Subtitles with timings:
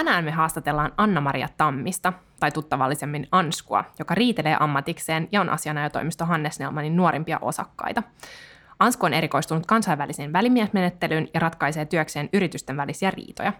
[0.00, 6.58] Tänään me haastatellaan Anna-Maria Tammista, tai tuttavallisemmin Anskua, joka riitelee ammatikseen ja on asianajotoimisto Hannes
[6.58, 8.02] Nelmanin nuorimpia osakkaita.
[8.78, 13.52] Ansku on erikoistunut kansainväliseen välimiesmenettelyyn ja ratkaisee työkseen yritysten välisiä riitoja.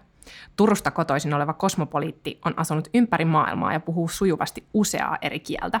[0.57, 5.79] Turusta kotoisin oleva kosmopoliitti on asunut ympäri maailmaa ja puhuu sujuvasti useaa eri kieltä.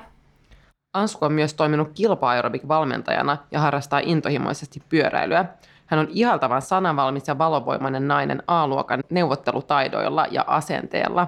[0.93, 2.27] Ansku on myös toiminut kilpa
[2.67, 5.45] valmentajana ja harrastaa intohimoisesti pyöräilyä–
[5.91, 11.27] hän on ihaltavan sananvalmis ja valovoimainen nainen A-luokan neuvottelutaidoilla ja asenteella.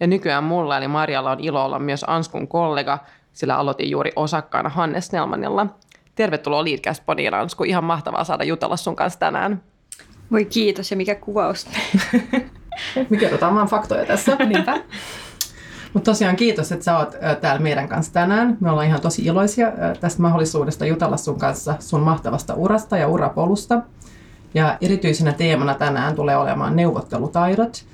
[0.00, 2.98] Ja nykyään mulla eli Marjalla on ilo olla myös Anskun kollega,
[3.32, 5.66] sillä aloitin juuri osakkaana Hannes Nelmanilla.
[6.14, 7.64] Tervetuloa Leadcast Podiin, Ansku.
[7.64, 9.62] Ihan mahtavaa saada jutella sun kanssa tänään.
[10.32, 11.66] Voi kiitos ja mikä kuvaus.
[13.10, 14.36] Me kerrotaan vaan faktoja tässä.
[14.46, 14.80] Niinpä.
[15.92, 18.56] Mutta tosiaan kiitos, että sä oot täällä meidän kanssa tänään.
[18.60, 23.82] Me ollaan ihan tosi iloisia tästä mahdollisuudesta jutella sun kanssa sun mahtavasta urasta ja urapolusta.
[24.56, 27.84] Ja erityisenä teemana tänään tulee olemaan neuvottelutaidot.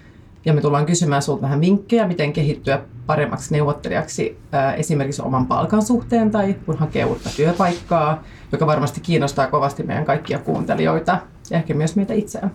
[0.44, 4.38] Ja me tullaan kysymään sinulta vähän vinkkejä, miten kehittyä paremmaksi neuvottelijaksi
[4.76, 10.38] esimerkiksi oman palkan suhteen tai kun hakee uutta työpaikkaa, joka varmasti kiinnostaa kovasti meidän kaikkia
[10.38, 11.18] kuuntelijoita
[11.50, 12.50] ja ehkä myös meitä itseään.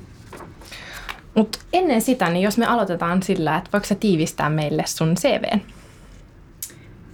[1.36, 5.62] Mutta ennen sitä, niin jos me aloitetaan sillä, että voiko sä tiivistää meille sun CVn?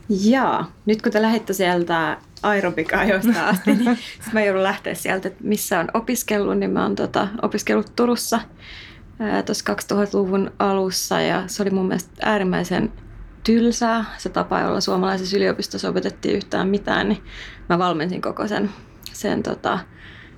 [0.10, 5.44] Jaa, nyt kun te lähditte sieltä aerobika-ajoista asti, niin sit mä joudun lähteä sieltä, että
[5.44, 8.40] missä on opiskellut, niin mä oon tota, opiskellut Turussa
[9.46, 12.92] tuossa 2000-luvun alussa ja se oli mun mielestä äärimmäisen
[13.44, 17.24] tylsää se tapa, jolla suomalaisessa yliopistossa opetettiin yhtään mitään, niin
[17.70, 18.70] mä valmensin koko sen,
[19.14, 19.80] sen tota,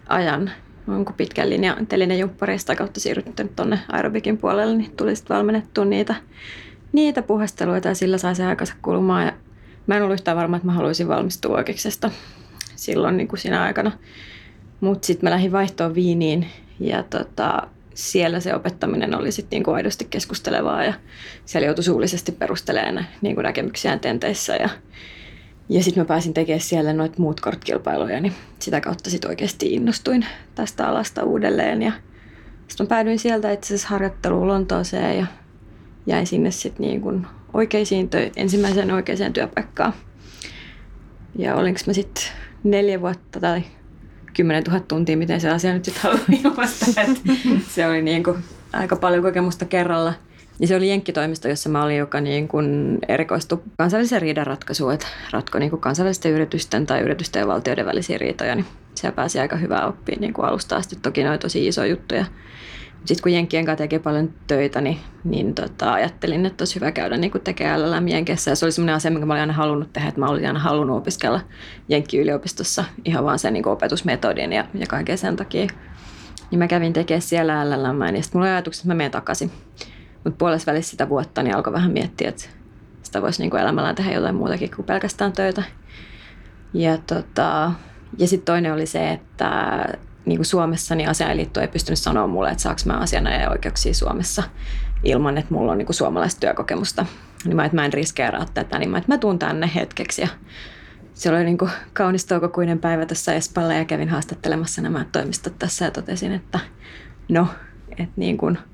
[0.07, 0.51] ajan
[0.87, 6.15] on pitkän linjan telinejumppareista kautta siirrytty tuonne aerobikin puolelle, niin tuli sitten valmennettua niitä,
[6.93, 9.25] niitä puhasteluita ja sillä sai se aikansa kulumaan.
[9.25, 9.33] Ja
[9.87, 12.11] mä en ollut yhtään varma, että mä haluaisin valmistua oikeuksesta
[12.75, 13.91] silloin niin kuin siinä aikana.
[14.81, 16.47] Mutta sitten mä lähdin vaihtoon Viiniin
[16.79, 20.93] ja tota, siellä se opettaminen oli sitten niinku aidosti keskustelevaa ja
[21.45, 24.69] siellä joutui suullisesti perustelemaan niinku näkemyksiään tenteissä ja
[25.69, 30.25] ja sitten mä pääsin tekemään siellä noita muut kortkilpailuja, niin sitä kautta sitten oikeasti innostuin
[30.55, 31.81] tästä alasta uudelleen.
[31.81, 31.91] Ja
[32.67, 35.25] sitten päädyin sieltä itse asiassa harjoitteluun Lontooseen ja
[36.07, 39.93] jäin sinne sitten niin kuin oikeisiin tö- ensimmäiseen oikeaan työpaikkaan.
[41.37, 42.23] Ja olinko mä sitten
[42.63, 43.63] neljä vuotta tai
[44.33, 46.85] 10 000 tuntia, miten se asia nyt sitten haluaa ilmaista.
[47.69, 48.37] se oli niin kuin
[48.73, 50.13] aika paljon kokemusta kerralla–
[50.59, 55.59] ja se oli jenkkitoimisto, jossa mä olin, joka niin kuin erikoistui kansalliseen riidanratkaisuun, että ratkoi
[55.59, 58.65] niin kuin kansallisten yritysten tai yritysten ja valtioiden välisiä riitoja, niin
[58.95, 60.95] siellä pääsi aika hyvää oppia niin kuin alusta asti.
[61.01, 62.25] Toki ne tosi isoja juttuja.
[63.05, 67.17] Sitten kun Jenkkien kanssa teki paljon töitä, niin, niin tota, ajattelin, että olisi hyvä käydä
[67.17, 68.51] niin tekemään LLM Jenkessä.
[68.51, 70.59] Ja se oli semmoinen asia, minkä mä olin aina halunnut tehdä, että mä olin aina
[70.59, 71.41] halunnut opiskella
[71.89, 75.67] Jenkki-yliopistossa ihan vaan sen niin opetusmetodin ja, ja kaiken sen takia.
[76.51, 79.51] Niin mä kävin tekemään siellä LLM, ja sitten mulla oli ajatukset, että mä menen takaisin.
[80.23, 82.43] Mutta puolessa välissä sitä vuotta niin alkoi vähän miettiä, että
[83.03, 85.63] sitä voisi niin elämällään tehdä jotain muutakin kuin pelkästään töitä.
[86.73, 87.71] Ja, tota,
[88.17, 89.85] ja sitten toinen oli se, että
[90.25, 94.43] niin kuin Suomessa niin asianliitto ei pystynyt sanoa mulle, että saanko mä asianajan oikeuksia Suomessa
[95.03, 97.05] ilman, että mulla on niin kuin suomalaista työkokemusta.
[97.45, 100.21] Niin mä, että mä en riskeeraa tätä, niin mä, että mä tuun tänne hetkeksi.
[100.21, 100.27] Ja
[101.13, 105.85] se oli niin kuin kaunis toukokuinen päivä tässä Espalla ja kävin haastattelemassa nämä toimistot tässä
[105.85, 106.59] ja totesin, että
[107.29, 107.47] no,
[107.97, 108.57] että niin kuin–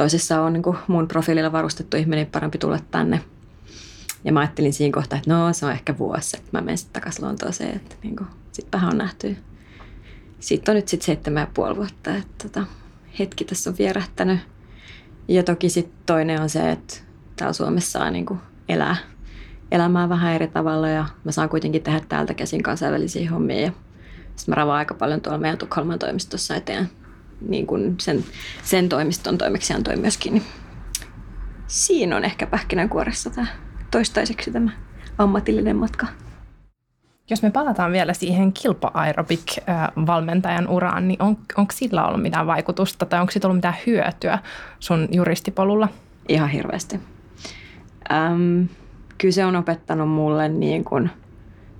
[0.00, 3.20] toisessa on niin kuin mun profiililla varustettu ihminen, niin parempi tulla tänne.
[4.24, 6.92] Ja mä ajattelin siinä kohtaa, että no se on ehkä vuosi, että mä menen sitten
[6.92, 9.36] takaisin Lontooseen, että niin kuin, sit vähän on nähty.
[10.40, 12.66] Sitten on nyt sitten seitsemän ja puoli vuotta, että tota,
[13.18, 14.40] hetki tässä on vierähtänyt.
[15.28, 16.94] Ja toki sitten toinen on se, että
[17.36, 18.96] täällä Suomessa saa niin kuin elää
[19.70, 23.60] elämää vähän eri tavalla ja mä saan kuitenkin tehdä täältä käsin kansainvälisiä hommia.
[23.60, 23.72] Ja
[24.36, 26.90] sitten mä ravaan aika paljon tuolla meidän Tukholman toimistossa eteen
[27.40, 28.24] niin kuin sen,
[28.62, 30.34] sen toimiston toimeksiantoi myöskin.
[30.34, 30.44] Niin
[31.66, 33.46] siinä on ehkä pähkinänkuoressa tämä
[33.90, 34.70] toistaiseksi tämä
[35.18, 36.06] ammatillinen matka.
[37.30, 43.20] Jos me palataan vielä siihen kilpa-aerobik-valmentajan uraan, niin on, onko sillä ollut mitään vaikutusta tai
[43.20, 44.38] onko siitä ollut mitään hyötyä
[44.78, 45.88] sun juristipolulla?
[46.28, 47.00] Ihan hirveästi.
[48.12, 48.62] Ähm,
[49.18, 51.10] kyllä se on opettanut mulle niin kuin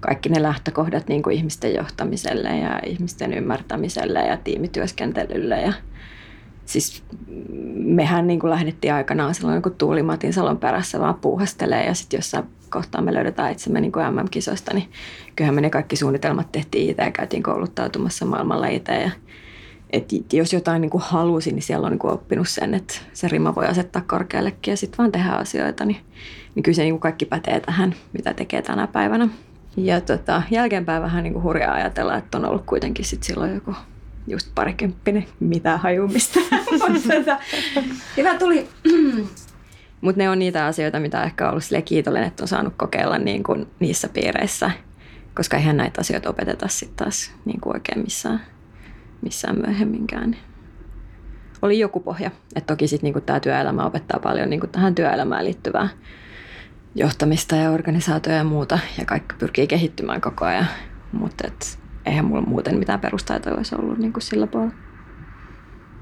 [0.00, 5.61] kaikki ne lähtökohdat niin kuin ihmisten johtamiselle ja ihmisten ymmärtämiselle ja tiimityöskentelylle.
[5.61, 5.73] Ja
[6.70, 7.02] siis
[7.75, 12.44] mehän niin kuin lähdettiin aikanaan silloin kun Tuulimatin salon perässä vaan puuhastelee ja sitten jossain
[12.70, 14.88] kohtaa me löydetään itsemme niin kuin MM-kisoista, niin
[15.37, 19.11] kyllähän me ne kaikki suunnitelmat tehtiin itse ja käytiin kouluttautumassa maailmalla itse ja
[19.93, 23.28] et jos jotain niin kuin halusin, niin siellä on niin kuin oppinut sen, että se
[23.28, 25.84] rima voi asettaa korkeallekin ja sitten vaan tehdä asioita.
[25.84, 26.00] Niin,
[26.55, 29.28] niin kyllä se niin kuin kaikki pätee tähän, mitä tekee tänä päivänä.
[29.76, 33.75] Ja tota, jälkeenpäin vähän niin kuin hurjaa ajatella, että on ollut kuitenkin sit silloin joku
[34.26, 36.40] just parikymppinen, mitä hajumista.
[38.17, 38.69] Hyvä tuli.
[40.00, 43.19] Mutta ne on niitä asioita, mitä ehkä on ollut sille kiitollinen, että on saanut kokeilla
[43.19, 44.70] niin kuin niissä piireissä,
[45.34, 48.40] koska eihän näitä asioita opeteta sitten taas niin kuin oikein missään
[49.22, 50.37] missään myöhemminkään.
[51.62, 52.31] Oli joku pohja.
[52.56, 55.88] Et toki sitten niinku tämä työelämä opettaa paljon niinku tähän työelämään liittyvää
[56.94, 58.78] johtamista ja organisaatioja ja muuta.
[58.99, 60.66] Ja kaikki pyrkii kehittymään koko ajan.
[61.12, 61.49] Mutta
[62.06, 64.75] eihän mulla muuten mitään perustaitoja olisi ollut niinku sillä puolella.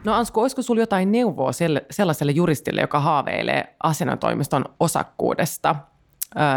[0.08, 1.50] No Ansku, olisiko sinulla jotain neuvoa
[1.90, 5.76] sellaiselle juristille, joka haaveilee asianatoimiston osakkuudesta?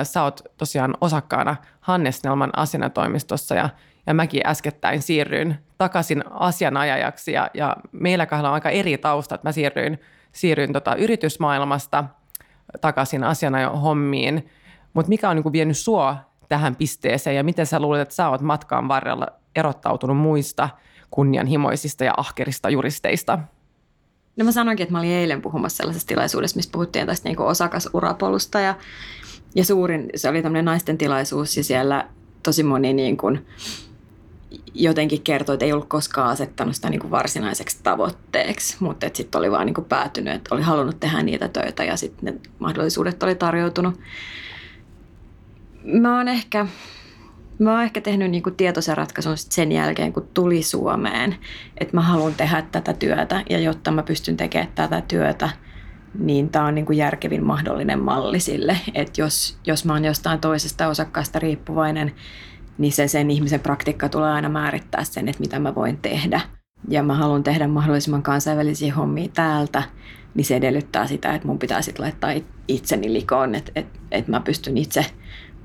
[0.04, 3.70] Sä oot tosiaan osakkaana Hannes Nelman asianatoimistossa ja
[4.08, 9.44] ja mäkin äskettäin siirryin takaisin asianajajaksi ja, ja meillä kahdella on aika eri taustat.
[9.44, 10.02] Mä siirryin,
[10.32, 12.04] siirryin tota yritysmaailmasta
[12.82, 13.22] takaisin
[13.82, 14.50] hommiin,
[14.94, 16.18] mutta mikä on niin vienyt sua
[16.50, 20.70] tähän pisteeseen ja miten sä luulet, että sä oot matkaan varrella erottautunut muista
[21.12, 23.40] kunnianhimoisista ja ahkerista juristeista?
[24.36, 28.60] No mä sanoinkin, että mä olin eilen puhumassa sellaisessa tilaisuudessa, missä puhuttiin tästä niin osakasurapolusta
[28.60, 28.76] ja,
[29.56, 32.08] ja suurin, se oli tämmöinen naisten tilaisuus ja siellä
[32.44, 33.46] tosi moni niin kuin,
[34.74, 39.52] jotenkin kertoi, että ei ollut koskaan asettanut sitä niin kuin varsinaiseksi tavoitteeksi, mutta sitten oli
[39.52, 43.36] vaan niin kuin päätynyt, että oli halunnut tehdä niitä töitä ja sitten ne mahdollisuudet oli
[43.36, 44.00] tarjoutunut.
[45.84, 46.66] Mä oon ehkä,
[47.64, 51.36] mä oon ehkä tehnyt niin kuin tietoisen ratkaisun sen jälkeen, kun tuli Suomeen,
[51.78, 55.50] että mä haluan tehdä tätä työtä ja jotta mä pystyn tekemään tätä työtä,
[56.20, 60.40] niin tämä on niin kuin järkevin mahdollinen malli sille, että jos, jos mä oon jostain
[60.40, 62.12] toisesta osakkaasta riippuvainen,
[62.78, 66.42] niin se sen ihmisen praktiikka tulee aina määrittää sen, että mitä mä voin tehdä.
[66.90, 69.84] Ja mä haluan tehdä mahdollisimman kansainvälisiä hommia täältä,
[70.34, 72.34] niin se edellyttää sitä, että mun pitää sitten laittaa
[72.68, 75.06] itseni likoon, että, että, että mä pystyn itse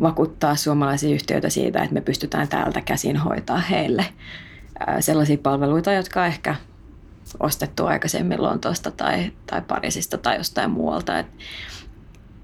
[0.00, 4.06] vakuuttaa suomalaisia yhtiöitä siitä, että me pystytään täältä käsin hoitaa heille
[5.00, 6.54] sellaisia palveluita, jotka ehkä
[7.40, 11.18] ostettu aikaisemmin Lontoosta tai, tai Pariisista tai jostain muualta.
[11.18, 11.26] Et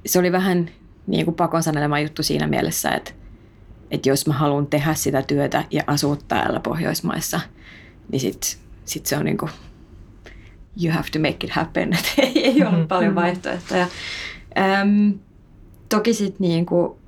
[0.06, 0.70] se oli vähän
[1.06, 3.12] niin kuin pakon sanelema juttu siinä mielessä, että
[3.93, 7.40] että jos mä haluan tehdä sitä työtä ja asua täällä Pohjoismaissa,
[8.12, 8.50] niin sitten
[8.84, 9.50] sit se on niin kuin,
[10.82, 11.93] you have to make it happen.
[11.98, 12.55] Et ei, ei
[12.88, 13.14] paljon mm-hmm.
[13.14, 13.87] vaihtoehtoja.
[14.81, 15.19] Äm,
[15.88, 16.98] toki sitten niin kuin,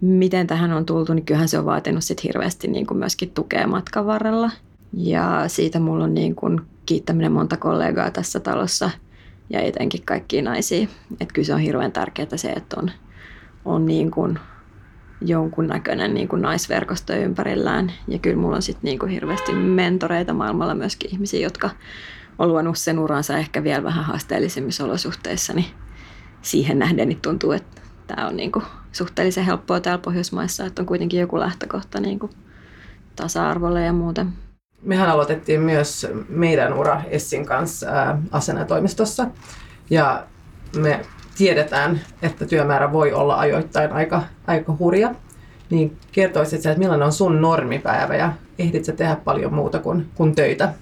[0.00, 3.66] miten tähän on tultu, niin kyllähän se on vaatinut sit hirveästi niin kuin myöskin tukea
[3.66, 4.50] matkan varrella.
[4.92, 8.90] Ja siitä mulla on niin kuin kiittäminen monta kollegaa tässä talossa
[9.50, 10.88] ja etenkin kaikkia naisia.
[11.20, 12.90] Että kyllä se on hirveän tärkeää se, että on,
[13.64, 14.38] on niin kuin
[15.20, 17.92] jonkunnäköinen niin kuin naisverkosto ympärillään.
[18.08, 21.70] Ja kyllä mulla on sitten niin kuin hirveästi mentoreita maailmalla myöskin ihmisiä, jotka
[22.38, 25.66] on luonut sen uransa ehkä vielä vähän haasteellisemmissa olosuhteissa, niin
[26.42, 30.86] siihen nähden niin tuntuu, että tämä on niin kuin suhteellisen helppoa täällä Pohjoismaissa, että on
[30.86, 32.32] kuitenkin joku lähtökohta niin kuin
[33.16, 34.32] tasa-arvolle ja muuten.
[34.82, 39.26] Mehän aloitettiin myös meidän ura Essin kanssa asenatoimistossa
[39.90, 40.26] ja
[40.76, 41.00] me
[41.38, 45.14] tiedetään, että työmäärä voi olla ajoittain aika, aika hurja,
[45.70, 50.08] niin kertoisit sä, että millainen on sun normipäivä ja ehdit sä tehdä paljon muuta kuin,
[50.14, 50.72] kuin töitä?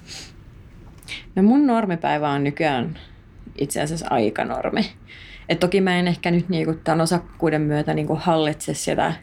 [1.35, 2.99] No mun normipäivä on nykyään
[3.57, 4.91] itse asiassa aikanormi.
[5.49, 9.13] Et toki mä en ehkä nyt niinku tämän osakkuuden myötä niinku hallitse sitä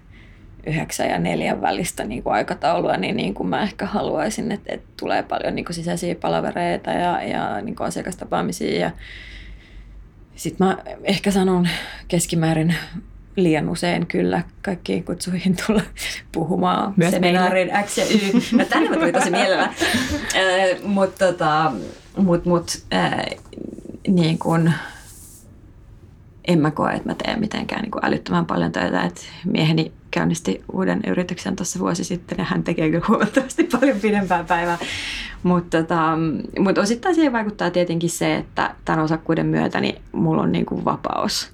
[0.66, 4.86] yhdeksän ja neljän välistä niin kuin aikataulua, niin, niin kuin mä ehkä haluaisin, että, että
[5.00, 8.90] tulee paljon niin kuin sisäisiä palavereita ja, ja niin kuin asiakastapaamisia ja
[10.36, 11.68] sitten mä ehkä sanon
[12.08, 12.74] keskimäärin
[13.36, 15.82] liian usein kyllä kaikkiin kutsuihin tulla
[16.32, 18.40] puhumaan Myös seminaarin X ja Y.
[18.58, 19.74] No tänne mä tulin tosi mielellä.
[20.84, 21.72] Mutta tota,
[22.16, 23.24] mut, mut, äh,
[24.08, 24.72] niin kun,
[26.48, 29.02] en mä koe, että mä teen mitenkään niin älyttömän paljon töitä.
[29.02, 34.44] Et mieheni käynnisti uuden yrityksen tuossa vuosi sitten ja hän tekee kyllä huomattavasti paljon pidempää
[34.44, 34.78] päivää.
[35.42, 36.18] Mutta tota,
[36.58, 40.84] mut osittain siihen vaikuttaa tietenkin se, että tämän osakkuuden myötä niin mulla on niin kuin
[40.84, 41.50] vapaus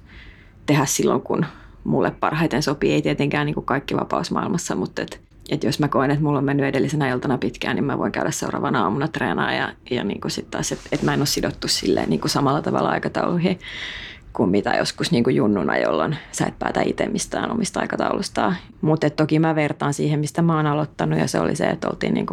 [0.65, 1.45] tehdä silloin, kun
[1.83, 2.93] mulle parhaiten sopii.
[2.93, 6.37] Ei tietenkään niin kuin kaikki vapaus maailmassa, mutta et, et jos mä koen, että mulla
[6.37, 10.21] on mennyt edellisenä iltana pitkään, niin mä voin käydä seuraavana aamuna treenaa ja, ja niin
[10.21, 13.59] kuin sit taas, että et mä en ole sidottu silleen niin kuin samalla tavalla aikatauluihin
[14.33, 18.55] kuin mitä joskus niin kuin junnuna, jolloin sä et päätä itse mistään omista aikataulustaan.
[18.81, 22.13] Mutta toki mä vertaan siihen, mistä mä oon aloittanut ja se oli se, että oltiin
[22.13, 22.25] niin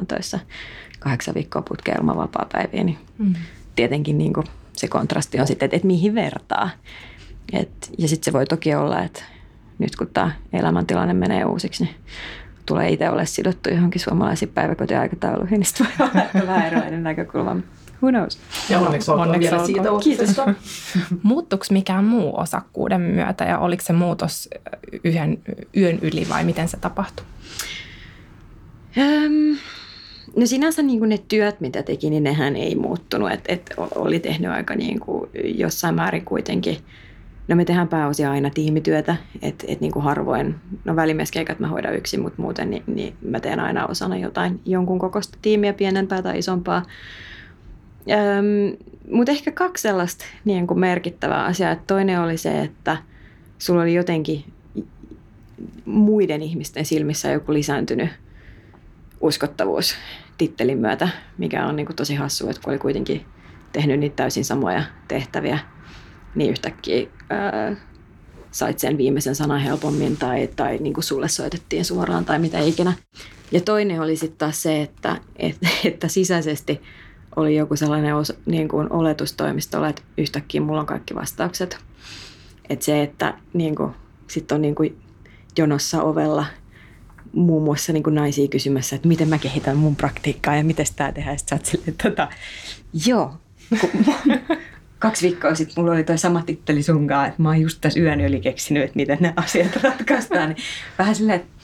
[0.00, 0.40] 24-7 töissä
[0.98, 2.84] kahdeksan viikkoa putkeen ilman vapaa-päiviä.
[2.84, 3.34] Niin mm.
[3.76, 6.70] Tietenkin niin kuin se kontrasti on sitten, että, että mihin vertaa.
[7.52, 9.22] Et, ja sitten se voi toki olla, että
[9.78, 11.94] nyt kun tämä elämäntilanne menee uusiksi, niin
[12.68, 17.56] tulee itse ole sidottu johonkin suomalaisiin päiväkotiaikatauluihin, niin sitten voi olla vähän erilainen näkökulma.
[18.02, 18.38] Who knows?
[18.70, 20.36] Ja onneksi olkoon onneksi vielä siitä Kiitos.
[21.22, 24.48] Muuttuiko mikään muu osakkuuden myötä ja oliko se muutos
[25.04, 25.38] yhden
[25.76, 27.26] yön yli vai miten se tapahtui?
[28.96, 29.56] Um,
[30.36, 33.32] no sinänsä niin kuin ne työt, mitä teki, niin nehän ei muuttunut.
[33.32, 36.78] Et, et oli tehnyt aika niin kuin jossain määrin kuitenkin–
[37.48, 41.94] No me tehdään pääosia aina tiimityötä, että et niin kuin harvoin, no välimieskeikat mä hoidan
[41.94, 46.38] yksin, mutta muuten niin, niin mä teen aina osana jotain jonkun kokoista tiimiä, pienempää tai
[46.38, 46.82] isompaa.
[49.10, 51.72] Mutta ehkä kaksi sellaista niin kuin merkittävää asiaa.
[51.72, 52.96] Et toinen oli se, että
[53.58, 54.44] sulla oli jotenkin
[55.84, 58.10] muiden ihmisten silmissä joku lisääntynyt
[59.20, 59.94] uskottavuus
[60.38, 63.24] tittelin myötä, mikä on niin kuin tosi hassu, että kun oli kuitenkin
[63.72, 65.58] tehnyt niitä täysin samoja tehtäviä–
[66.34, 67.76] niin yhtäkkiä ää,
[68.50, 72.92] sait sen viimeisen sanan helpommin tai, tai niin kuin sulle soitettiin suoraan tai mitä ikinä.
[73.52, 76.82] Ja toinen oli sitten taas se, että, että, että sisäisesti
[77.36, 81.78] oli joku sellainen os, niin kuin oletustoimistolla, että yhtäkkiä mulla on kaikki vastaukset.
[82.70, 83.92] Että se, että niin kuin,
[84.26, 84.98] sit on niin kuin
[85.58, 86.46] jonossa ovella
[87.32, 91.12] muun muassa niin kuin naisia kysymässä, että miten mä kehitän mun praktiikkaa ja miten tämä
[91.12, 91.38] tehdään.
[91.38, 92.28] Sitten sä oot silleen, tota,
[93.06, 93.34] joo,
[94.98, 98.20] kaksi viikkoa sitten mulla oli toi sama titteli sunkaan, että mä oon just tässä yön
[98.20, 100.48] yli keksinyt, että miten ne asiat ratkaistaan.
[100.48, 100.58] Niin
[100.98, 101.58] vähän silleen, että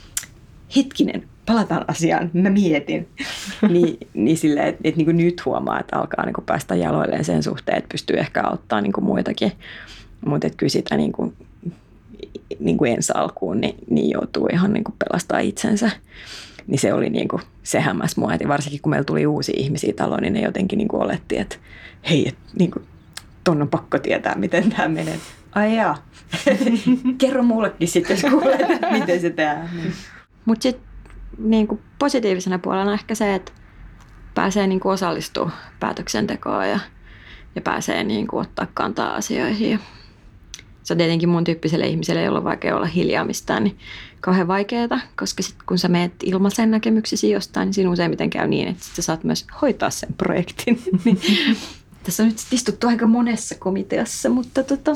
[0.76, 3.08] hetkinen, palataan asiaan, mä mietin.
[3.68, 7.24] niin, niin silleen, että, että niin kuin nyt huomaa, että alkaa niin kuin päästä jaloilleen
[7.24, 9.52] sen suhteen, että pystyy ehkä auttaa niin kuin muitakin.
[10.26, 11.36] Mutta kyllä sitä niin kuin,
[12.58, 15.90] niin kuin ensi alkuun niin, niin joutuu ihan niin kuin pelastaa itsensä.
[16.66, 18.34] Niin se oli niin kuin, se hämmäs mua.
[18.34, 21.56] Et varsinkin kun meillä tuli uusia ihmisiä taloon, niin ne jotenkin niin kuin oletti, että
[22.10, 22.84] hei, et, niin kuin,
[23.44, 25.18] ton on pakko tietää, miten tämä menee.
[25.54, 25.96] Ai jaa.
[27.18, 28.60] Kerro mullekin sitten, jos kuulet,
[28.98, 29.70] miten se tehdään.
[30.44, 30.86] Mutta sitten
[31.38, 33.52] niin positiivisena puolena ehkä se, että
[34.34, 36.80] pääsee niin osallistumaan päätöksentekoon ja,
[37.54, 39.80] ja pääsee niin kuin ottaa kantaa asioihin.
[40.82, 43.78] Se on tietenkin mun tyyppiselle ihmiselle, jolla on vaikea olla hiljaa mistään, niin
[44.20, 48.68] kauhean vaikeaa, koska sit kun sä meet ilmaisen näkemyksesi jostain, niin siinä useimmiten käy niin,
[48.68, 50.82] että sä saat myös hoitaa sen projektin.
[52.04, 54.90] Tässä on nyt istuttu aika monessa komiteassa, mutta tota...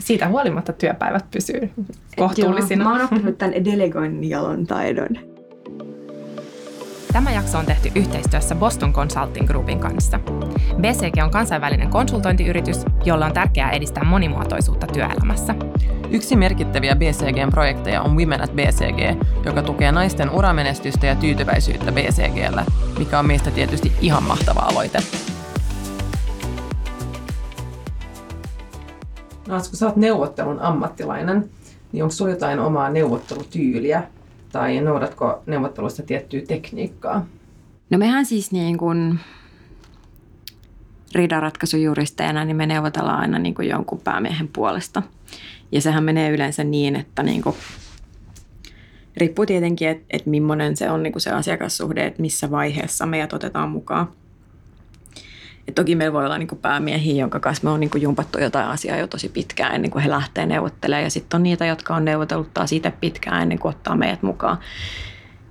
[0.00, 1.70] Siitä huolimatta työpäivät pysyy
[2.16, 2.84] kohtuullisina.
[2.84, 5.08] Joo, mä oon oppinut tämän delegoinnin jalon taidon.
[7.12, 10.20] Tämä jakso on tehty yhteistyössä Boston Consulting Groupin kanssa.
[10.80, 15.54] BCG on kansainvälinen konsultointiyritys, jolla on tärkeää edistää monimuotoisuutta työelämässä.
[16.10, 22.64] Yksi merkittäviä BCGn projekteja on Women at BCG, joka tukee naisten uramenestystä ja tyytyväisyyttä BCGllä,
[22.98, 24.98] mikä on meistä tietysti ihan mahtava aloite.
[29.50, 31.50] Kun sä oot neuvottelun ammattilainen,
[31.92, 34.02] niin onko sulla jotain omaa neuvottelutyyliä
[34.52, 37.26] tai noudatko neuvottelusta tiettyä tekniikkaa?
[37.90, 39.20] No mehän siis niin kuin
[41.14, 45.02] riidanratkaisujuristeina, niin me neuvotellaan aina niin kuin jonkun päämiehen puolesta.
[45.72, 47.56] Ja sehän menee yleensä niin, että niin kuin,
[49.16, 53.32] riippuu tietenkin, että, että millainen se on niin kuin se asiakassuhde, että missä vaiheessa meidät
[53.32, 54.08] otetaan mukaan.
[55.70, 58.40] Et toki meillä voi olla niin kuin päämiehiä, jonka kanssa me on niin kuin jumpattu
[58.40, 61.04] jotain asiaa jo tosi pitkään ennen kuin he lähtee neuvottelemaan.
[61.04, 64.58] Ja sitten on niitä, jotka on neuvotellut taas itse pitkään ennen kuin ottaa meidät mukaan.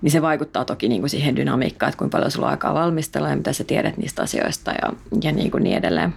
[0.02, 3.30] Niin se vaikuttaa toki niin kuin siihen dynamiikkaan, että kuinka paljon sulla on aikaa valmistella
[3.30, 6.14] ja mitä sä tiedät niistä asioista ja, ja niin, kuin niin edelleen.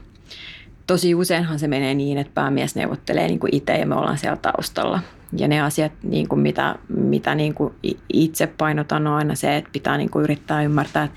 [0.87, 4.37] Tosi useinhan se menee niin, että päämies neuvottelee niin kuin itse ja me ollaan siellä
[4.37, 5.01] taustalla.
[5.37, 7.75] Ja ne asiat, niin kuin mitä, mitä niin kuin
[8.13, 11.09] itse painotan, on aina se, että pitää niin kuin yrittää ymmärtää,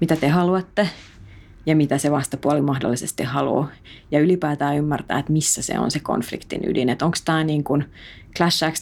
[0.00, 0.88] mitä te haluatte
[1.68, 3.68] ja mitä se vastapuoli mahdollisesti haluaa.
[4.10, 6.88] Ja ylipäätään ymmärtää, että missä se on se konfliktin ydin.
[6.88, 7.84] Että onko tämä niin kuin,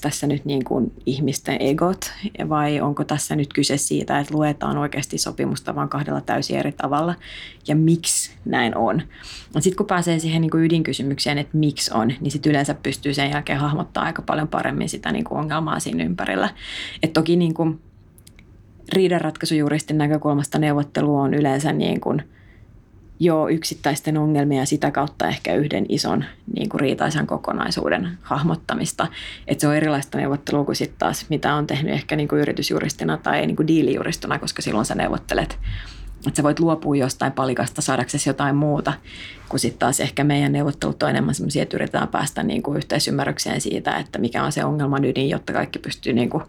[0.01, 2.13] tässä nyt niin kuin ihmisten egot
[2.49, 7.15] vai onko tässä nyt kyse siitä, että luetaan oikeasti sopimusta vain kahdella täysin eri tavalla
[7.69, 9.03] ja miksi näin on.
[9.59, 13.31] Sitten kun pääsee siihen niin kuin ydinkysymykseen, että miksi on, niin sitten yleensä pystyy sen
[13.31, 16.49] jälkeen hahmottaa aika paljon paremmin sitä niin kuin ongelmaa siinä ympärillä.
[17.03, 17.81] Et toki niin kuin
[18.93, 22.23] riidanratkaisujuristin näkökulmasta neuvottelu on yleensä niin kuin–
[23.21, 29.07] jo yksittäisten ongelmia ja sitä kautta ehkä yhden ison niin kuin riitaisan kokonaisuuden hahmottamista.
[29.47, 33.17] Että se on erilaista neuvottelua kuin sitten taas, mitä on tehnyt ehkä niin kuin yritysjuristina
[33.17, 35.59] tai niin kuin diilijuristina, koska silloin sä neuvottelet
[36.27, 38.93] että sä voit luopua jostain palikasta saadaksesi jotain muuta,
[39.49, 43.61] kun sitten taas ehkä meidän neuvottelut on enemmän sellaisia, että yritetään päästä niin kuin yhteisymmärrykseen
[43.61, 46.43] siitä, että mikä on se ongelman ydin, jotta kaikki pystyy niin kuin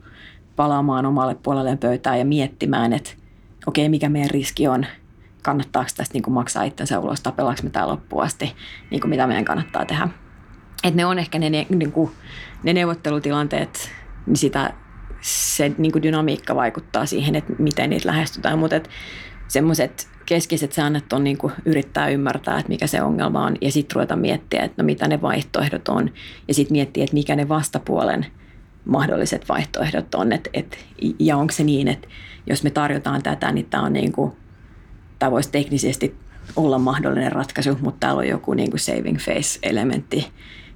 [0.56, 3.10] palaamaan omalle puolelleen pöytään ja miettimään, että
[3.68, 4.86] okei, okay, mikä meidän riski on,
[5.42, 8.56] kannattaako tästä niin kuin maksaa itsensä ulos, tapellaanko me tämä loppuun asti,
[8.90, 10.10] niin kuin mitä meidän kannattaa tehdä.
[10.84, 12.12] Et ne on ehkä ne, ne, niin kuin,
[12.64, 13.92] ne neuvottelutilanteet,
[14.26, 14.74] niin sitä,
[15.22, 18.76] se niin kuin dynamiikka vaikuttaa siihen, että miten niitä lähestytään, mutta
[19.48, 23.96] semmoiset keskeiset säännöt on niin kuin yrittää ymmärtää, että mikä se ongelma on ja sitten
[23.96, 26.10] ruveta miettiä, että no mitä ne vaihtoehdot on
[26.48, 28.26] ja sitten miettiä, että mikä ne vastapuolen
[28.86, 30.86] mahdolliset vaihtoehdot on et, et,
[31.20, 32.08] ja onko se niin, että
[32.48, 34.32] jos me tarjotaan tätä, niin tämä on niin kuin,
[35.20, 36.16] tämä voisi teknisesti
[36.56, 40.28] olla mahdollinen ratkaisu, mutta täällä on joku niin kuin saving face-elementti,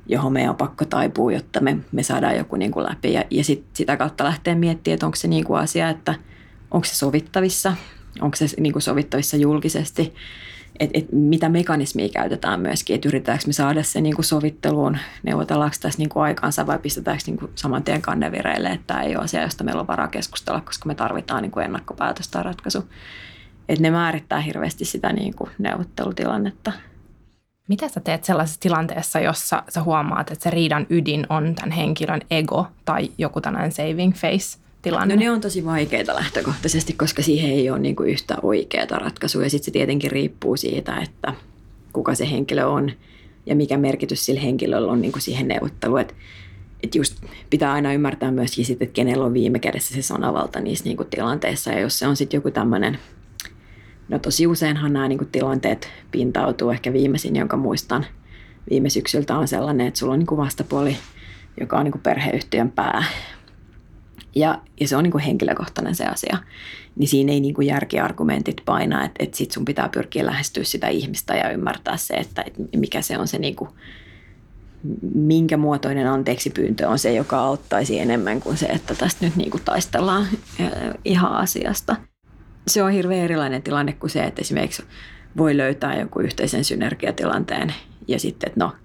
[0.08, 3.14] johon meidän on pakko taipua, jotta me, me saadaan joku niin kuin läpi.
[3.14, 6.16] Ja, ja sit, sitä kautta lähtee miettimään, että onko se niin kuin asia, että
[6.72, 7.76] onko se sovittavissa,
[8.22, 10.14] onko se niin kuin sovittavissa julkisesti,
[10.80, 15.76] että et mitä mekanismia käytetään myöskin, että yritetäänkö me saada se niin kuin sovitteluun, neuvotellaanko
[15.82, 19.24] tässä niin kuin aikaansa vai pistetäänkö niin kuin saman tien kannevireille, että tämä ei ole
[19.24, 22.84] asia, josta meillä on varaa keskustella, koska me tarvitaan niin kuin ennakkopäätös tai ratkaisu.
[23.72, 26.72] Että ne määrittää hirveästi sitä niin kuin neuvottelutilannetta.
[27.68, 32.22] Mitä sä teet sellaisessa tilanteessa, jossa sä huomaat, että se riidan ydin on tämän henkilön
[32.32, 34.62] ego tai joku tällainen saving face?
[34.82, 35.16] tilanne?
[35.16, 39.44] No ne on tosi vaikeita lähtökohtaisesti, koska siihen ei ole niin kuin yhtä oikeaa ratkaisua.
[39.44, 41.34] Ja sitten se tietenkin riippuu siitä, että
[41.94, 42.92] kuka se henkilö on
[43.46, 46.00] ja mikä merkitys sillä henkilöllä on niin kuin siihen neuvotteluun.
[46.00, 46.14] Että
[46.84, 47.16] et just
[47.50, 51.10] pitää aina ymmärtää myöskin sitten, että kenellä on viime kädessä se sanavalta niissä niin kuin
[51.10, 51.72] tilanteissa.
[51.72, 53.00] Ja jos se on sitten joku tämmöinen,
[54.12, 56.70] no tosi useinhan nämä niin kuin tilanteet pintautuu.
[56.70, 58.06] Ehkä viimeisin, jonka muistan
[58.70, 60.98] viime syksyltä on sellainen, että sulla on niin kuin vastapuoli,
[61.60, 63.04] joka on niin kuin perheyhtiön pää,
[64.36, 66.38] ja, ja se on niin kuin henkilökohtainen se asia,
[66.96, 70.88] niin siinä ei niin kuin järkiargumentit paina, että, että sit sun pitää pyrkiä lähestyä sitä
[70.88, 73.70] ihmistä ja ymmärtää se, että, että mikä se on se niin kuin,
[75.16, 79.52] minkä muotoinen anteeksi pyyntö on se, joka auttaisi enemmän kuin se, että tästä nyt niin
[79.52, 80.28] kuin taistellaan
[81.06, 81.96] ihan asiasta.
[82.68, 84.84] Se on hirveän erilainen tilanne kuin se, että esimerkiksi
[85.38, 87.74] voi löytää joku yhteisen synergiatilanteen
[88.08, 88.72] ja sitten, että no–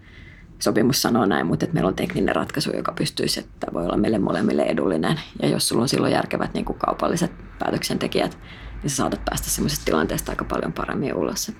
[0.59, 4.19] sopimus sanoo näin, mutta että meillä on tekninen ratkaisu, joka pystyisi, että voi olla meille
[4.19, 5.21] molemmille edullinen.
[5.43, 8.39] Ja jos sulla on silloin järkevät niin kuin kaupalliset päätöksentekijät,
[8.83, 11.53] niin sä saatat päästä semmoisesta tilanteesta aika paljon paremmin ulos.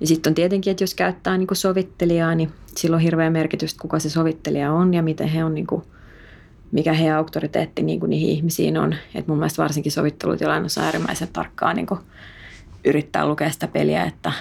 [0.00, 3.74] Ja sitten on tietenkin, että jos käyttää niin kuin sovittelijaa, niin sillä on hirveä merkitys,
[3.74, 5.82] kuka se sovittelija on ja miten he on, niin kuin,
[6.72, 8.94] mikä heidän auktoriteetti niin kuin niihin ihmisiin on.
[9.14, 12.00] Et mun mielestä varsinkin sovittelutilannassa on äärimmäisen tarkkaan niin kuin
[12.84, 14.32] yrittää lukea sitä peliä, että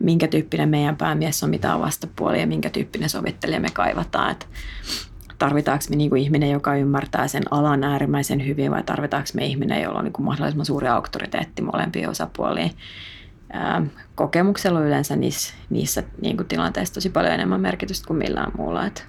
[0.00, 4.30] minkä tyyppinen meidän päämies on, mitä on vastapuoli ja minkä tyyppinen sovittelija me kaivataan.
[4.30, 4.46] Että
[5.38, 9.82] tarvitaanko me niin kuin ihminen, joka ymmärtää sen alan äärimmäisen hyvin vai tarvitaanko me ihminen,
[9.82, 12.70] jolla on niin kuin mahdollisimman suuri auktoriteetti molempiin osapuoliin.
[14.14, 18.86] Kokemuksella on yleensä niissä, niissä niin kuin tilanteissa tosi paljon enemmän merkitystä kuin millään muulla.
[18.86, 19.06] Et,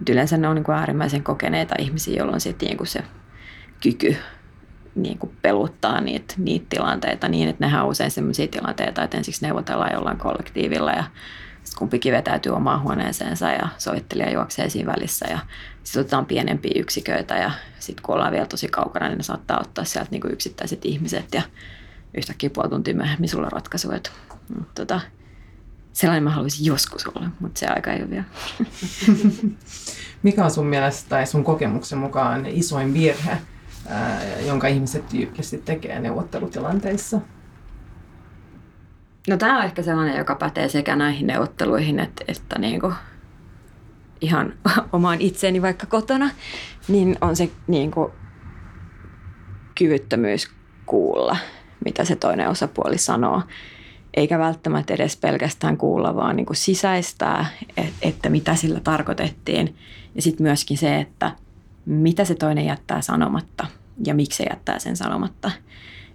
[0.00, 3.04] et yleensä ne on niin kuin äärimmäisen kokeneita ihmisiä, joilla on sitten niin kuin se
[3.82, 4.16] kyky
[4.94, 9.46] niin kuin peluttaa niitä, niitä tilanteita niin, että nehän on usein sellaisia tilanteita, että ensiksi
[9.46, 11.04] neuvotellaan jollain kollektiivilla ja
[11.64, 15.38] sitten kumpikin vetäytyy omaan huoneeseensa ja sovittelija juoksee siinä välissä ja
[15.84, 19.84] sitten otetaan pienempiä yksiköitä ja sitten kun ollaan vielä tosi kaukana, niin ne saattaa ottaa
[19.84, 21.42] sieltä niin kuin yksittäiset ihmiset ja
[22.14, 23.92] yhtäkkiä puoli tuntia myöhemmin sulla ratkaisu.
[23.92, 24.10] Että,
[24.74, 25.00] tota,
[25.94, 28.24] sellainen mä haluaisin joskus olla, mutta se aika ei ole vielä.
[30.22, 33.38] Mikä on sun mielestä tai sun kokemuksen mukaan isoin virhe,
[34.46, 37.20] jonka ihmiset tyypillisesti tekee neuvottelutilanteissa?
[39.28, 42.94] No tämä on ehkä sellainen, joka pätee sekä näihin neuvotteluihin että, että niin kuin
[44.20, 44.54] ihan
[44.92, 46.30] omaan itseeni vaikka kotona,
[46.88, 48.12] niin on se niin kuin
[49.74, 50.50] kyvyttömyys
[50.86, 51.36] kuulla,
[51.84, 53.42] mitä se toinen osapuoli sanoo.
[54.14, 57.46] Eikä välttämättä edes pelkästään kuulla, vaan niin kuin sisäistää,
[58.02, 59.76] että mitä sillä tarkoitettiin.
[60.14, 61.32] Ja sitten myöskin se, että
[61.86, 63.66] mitä se toinen jättää sanomatta
[64.06, 65.50] ja miksi se jättää sen sanomatta.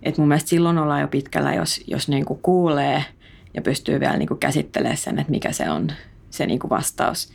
[0.03, 3.05] Et mun mielestä silloin ollaan jo pitkällä, jos, jos niin kuin kuulee
[3.53, 5.91] ja pystyy vielä niin kuin käsittelemään sen, että mikä se on
[6.29, 7.31] se niin kuin vastaus.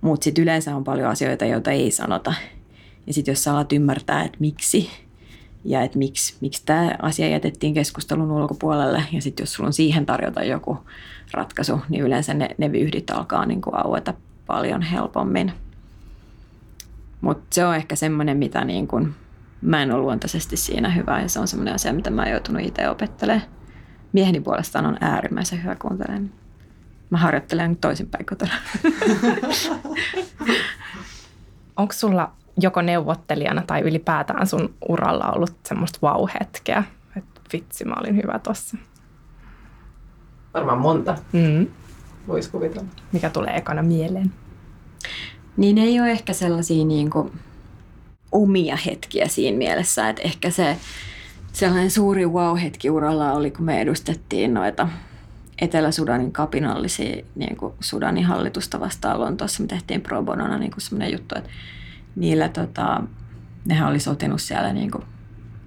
[0.00, 2.34] Mutta sitten yleensä on paljon asioita, joita ei sanota.
[3.06, 4.90] Ja sitten jos sä alat ymmärtää, että miksi
[5.64, 10.06] ja että miksi, miksi tämä asia jätettiin keskustelun ulkopuolelle ja sitten jos sulla on siihen
[10.06, 10.78] tarjota joku
[11.32, 14.14] ratkaisu, niin yleensä ne, ne vyyhdit alkaa niin kuin aueta
[14.46, 15.52] paljon helpommin.
[17.20, 19.14] Mutta se on ehkä semmoinen, mitä niin kuin,
[19.60, 22.62] mä en ole luontaisesti siinä hyvä ja se on semmoinen asia, mitä mä oon joutunut
[22.62, 23.48] itse opettelemaan.
[24.12, 26.30] Mieheni puolestaan on äärimmäisen hyvä kuuntelemaan.
[27.10, 28.54] Mä harjoittelen toisinpäin kotona.
[31.76, 36.84] Onko sulla joko neuvottelijana tai ylipäätään sun uralla ollut semmoista wow-hetkeä?
[37.16, 38.76] Et vitsi, mä olin hyvä tossa.
[40.54, 41.66] Varmaan monta, Mm.
[42.28, 42.88] voisi kuvitella.
[43.12, 44.32] Mikä tulee ekana mieleen?
[45.56, 47.32] Niin ei ole ehkä sellaisia niin kuin
[48.32, 50.76] omia hetkiä siinä mielessä, että ehkä se
[51.52, 54.88] sellainen suuri wow-hetki uralla oli, kun me edustettiin noita
[55.60, 59.62] Etelä-Sudanin kapinallisia niin kuin Sudanin hallitusta vastaan Lontoossa.
[59.62, 61.50] Me tehtiin pro bonona niin kuin sellainen juttu, että
[62.16, 63.02] niillä tota,
[63.64, 65.04] nehän oli sotinut siellä niin kuin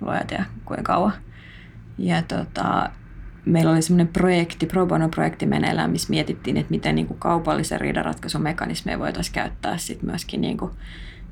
[0.01, 1.13] luojat ja kuinka kauan.
[1.97, 2.89] Ja tota,
[3.45, 8.99] meillä oli semmoinen projekti, pro bono-projekti meneillään, missä mietittiin, että miten niin kuin kaupallisen riidanratkaisumekanismeja
[8.99, 10.71] voitaisiin käyttää sit myöskin niin kuin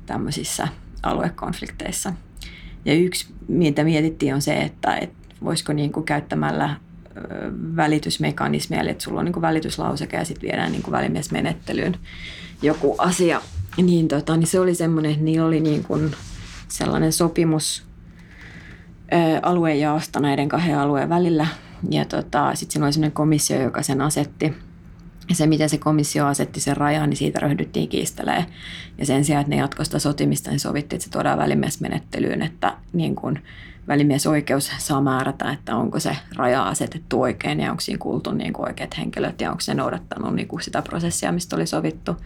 [0.06, 0.68] tämmöisissä
[1.02, 2.12] aluekonflikteissa.
[2.84, 6.76] Ja yksi, mitä mietittiin, on se, että, että voisiko niin kuin käyttämällä
[7.76, 11.96] välitysmekanismia, eli että sulla on niin kuin välityslauseke ja sitten viedään niin kuin välimiesmenettelyyn
[12.62, 13.40] joku asia,
[13.82, 16.12] niin, tota, niin se oli semmoinen, että niillä oli niin kuin
[16.68, 17.86] sellainen sopimus
[19.42, 21.46] aluejaosta näiden kahden alueen välillä.
[21.90, 24.54] Ja tota, sitten siinä oli sellainen komissio, joka sen asetti.
[25.28, 28.46] Ja se, miten se komissio asetti sen rajan, niin siitä ryhdyttiin kiistelee.
[28.98, 32.76] Ja sen sijaan, että ne jatkoi sitä sotimista, niin sovittiin, että se tuodaan välimiesmenettelyyn, että
[32.92, 33.38] niin kun
[33.88, 38.68] välimiesoikeus saa määrätä, että onko se raja asetettu oikein ja onko siinä kuultu niin kuin
[38.68, 42.16] oikeat henkilöt ja onko se noudattanut niin kuin sitä prosessia, mistä oli sovittu.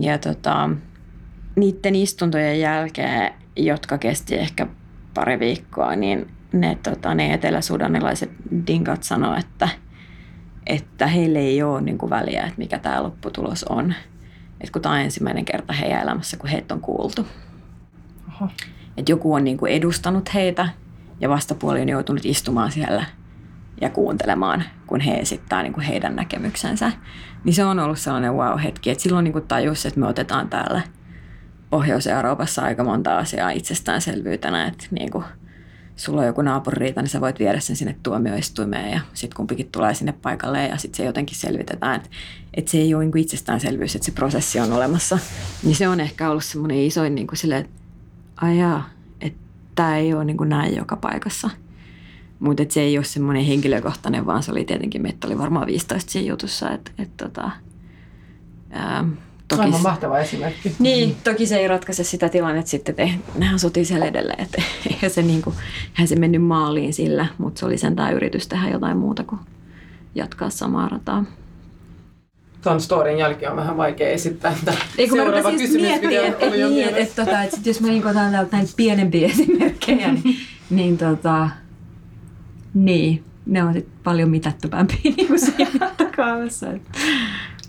[0.00, 0.70] Ja tota,
[1.56, 4.66] niiden istuntojen jälkeen, jotka kesti ehkä
[5.14, 8.30] pari viikkoa, niin ne, tota, ne eteläsudanilaiset
[8.66, 9.68] dingat sanoi, että,
[10.66, 13.94] että heille ei ole niin kuin väliä, että mikä tämä lopputulos on.
[14.60, 17.26] Että kun tämä on ensimmäinen kerta heidän elämässä, kun heitä on kuultu.
[18.96, 20.68] Että joku on niin kuin edustanut heitä
[21.20, 23.04] ja vastapuoli on joutunut istumaan siellä
[23.80, 26.92] ja kuuntelemaan, kun he esittää niin kuin heidän näkemyksensä.
[27.44, 30.82] Niin se on ollut sellainen wow-hetki, että silloin niin kuin tajus, että me otetaan täällä
[31.70, 35.24] Pohjois-Euroopassa aika monta asiaa itsestäänselvyytenä, että niin kuin
[35.96, 39.94] sulla on joku naapuririita, niin sä voit viedä sen sinne tuomioistuimeen ja sitten kumpikin tulee
[39.94, 42.08] sinne paikalle ja sitten se jotenkin selvitetään, että,
[42.54, 45.18] että se ei ole niin itsestäänselvyys, että se prosessi on olemassa.
[45.62, 47.80] Niin se on ehkä ollut semmoinen isoin niin kuin silleen, että
[48.36, 49.40] ajaa, että
[49.74, 51.50] tämä ei ole niin kuin näin joka paikassa.
[52.38, 56.28] Mutta se ei ole semmoinen henkilökohtainen, vaan se oli tietenkin, meitä oli varmaan 15 siinä
[56.28, 57.50] jutussa, että et, tota,
[58.70, 59.04] ää,
[59.48, 60.72] toki, Aivan mahtava esimerkki.
[60.78, 65.10] niin, toki se ei ratkaise sitä tilannetta sitten, että nehän sotii siellä edelleen, että eihän
[65.10, 65.56] se, niin kuin,
[65.92, 69.40] eihän se mennyt maaliin sillä, mutta se oli sentään yritys tehdä jotain muuta kuin
[70.14, 71.24] jatkaa samaa rataa.
[72.62, 76.08] Tuon storin jälkeen on vähän vaikea esittää, että Ei, kun seuraava just kysymys että
[76.46, 79.28] et, jo niin, et, et, tota, et sit jos mä niin otan täältä näitä pienempiä
[79.32, 80.36] esimerkkejä, niin,
[80.70, 81.48] niin, tota,
[82.84, 86.66] niin ne on sitten paljon mitättömämpiä niin kuin siinä mittakaavassa.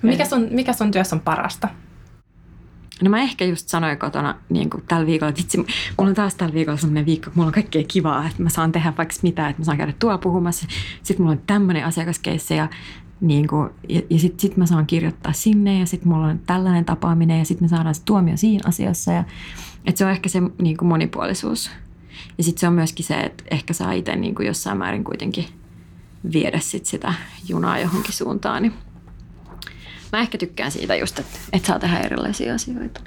[0.02, 1.70] Mikä sun, mikä sun työssä on parasta?
[3.02, 6.36] No mä ehkä just sanoin kotona niin kuin tällä viikolla, että vitsi, mulla on taas
[6.36, 9.62] tällä viikolla sellainen viikko, mulla on kaikkea kivaa, että mä saan tehdä vaikka mitä, että
[9.62, 10.68] mä saan käydä tuolla puhumassa.
[11.04, 12.68] Sitten mulla on tämmöinen asiakaskeisse ja,
[13.22, 16.86] niin kuin, ja, ja sitten sit mä saan kirjoittaa sinne ja sitten mulla on tällainen
[16.86, 19.12] tapaaminen ja sitten me saadaan se tuomio siinä asiassa.
[19.12, 19.24] Ja,
[19.86, 21.72] että se on ehkä se niin kuin monipuolisuus.
[22.38, 25.46] Ja sitten se on myöskin se, että ehkä saa itse niin kuin jossain määrin kuitenkin
[26.34, 27.14] viedä sit sitä
[27.48, 28.62] junaa johonkin suuntaan.
[28.62, 28.74] Niin
[30.12, 33.02] mä ehkä tykkään siitä just, että, että saa tehdä erilaisia asioita.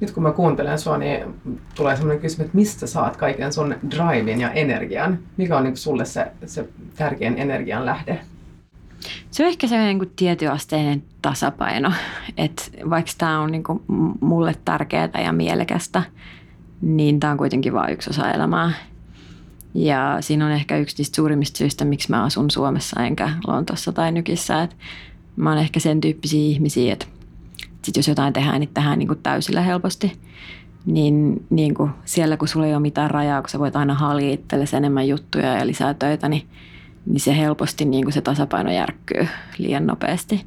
[0.00, 1.34] Nyt kun mä kuuntelen sua, niin
[1.74, 5.18] tulee sellainen kysymys, että mistä saat kaiken sun drivein ja energian?
[5.36, 8.20] Mikä on niin sulle se, se tärkein energian lähde?
[9.30, 11.92] Se on ehkä se niin tietyasteinen tasapaino,
[12.36, 13.82] että vaikka tämä on niin kuin
[14.20, 16.02] mulle tärkeää ja mielekästä,
[16.80, 18.72] niin tämä on kuitenkin vain yksi osa elämää.
[19.74, 24.12] Ja siinä on ehkä yksi niistä suurimmista syistä, miksi mä asun Suomessa enkä Lontossa tai
[24.12, 24.62] Nykissä.
[24.62, 24.76] Et
[25.36, 27.06] mä oon ehkä sen tyyppisiä ihmisiä, että
[27.82, 30.12] sit jos jotain tehdään, niin tehdään niin kuin täysillä helposti.
[30.86, 33.96] Niin, niin kuin siellä, kun sulla ei ole mitään rajaa, kun sä voit aina
[34.32, 36.48] itsellesi enemmän juttuja ja lisää töitä, niin
[37.08, 40.46] niin se helposti niin kuin se tasapaino järkkyy liian nopeasti.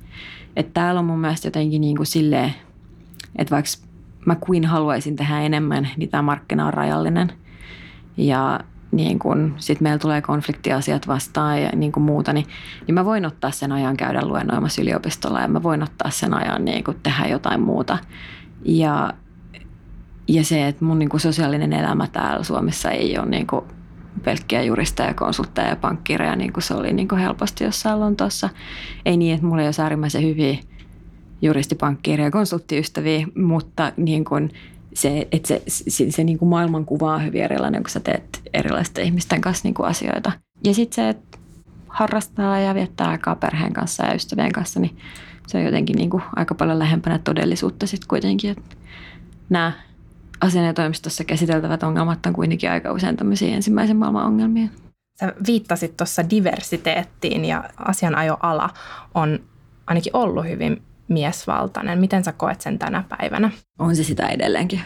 [0.56, 2.54] Että täällä on mun mielestä jotenkin niin kuin silleen,
[3.36, 3.72] että vaikka
[4.26, 7.32] mä kuin haluaisin tehdä enemmän, niin tämä markkina on rajallinen.
[8.18, 8.60] Ja
[8.92, 12.46] niin kun sit meillä tulee konfliktiasiat vastaan ja niin kuin muuta, niin,
[12.88, 16.66] niin mä voin ottaa sen ajan käydä luennoimassa yliopistolla ja mä voin ottaa sen ajan
[16.66, 17.98] niin kuin tehdä jotain muuta.
[18.66, 19.14] Ja,
[20.28, 23.66] ja se, että mun niin kuin sosiaalinen elämä täällä Suomessa ei ole niin kuin
[24.24, 28.50] pelkkiä juristeja, konsultteja ja pankkireja, niin kuin se oli niin kuin helposti jossain Lontoossa.
[29.06, 30.58] Ei niin, että mulla ei olisi äärimmäisen hyviä
[31.42, 34.52] juristipankkiireja ja konsulttiystäviä, mutta niin kuin
[34.94, 39.06] se, että se, se, se niin kuin maailmankuva on hyvin erilainen, kun sä teet erilaisten
[39.06, 40.32] ihmisten kanssa niin kuin asioita.
[40.64, 41.38] Ja sitten se, että
[41.88, 44.98] harrastaa ja viettää aikaa perheen kanssa ja ystävien kanssa, niin
[45.48, 48.52] se on jotenkin niin kuin aika paljon lähempänä todellisuutta sitten kuitenkin.
[48.52, 48.76] Että
[49.50, 49.72] nämä
[50.42, 54.68] asianajotoimistossa käsiteltävät ongelmat on kuitenkin aika usein tämmöisiä ensimmäisen maailman ongelmia.
[55.20, 58.70] Sä viittasit tuossa diversiteettiin ja asianajoala
[59.16, 59.40] on
[59.88, 62.00] ainakin ollut hyvin miesvaltainen.
[62.00, 63.52] Miten sä koet sen tänä päivänä?
[63.80, 64.82] On se sitä edelleenkin.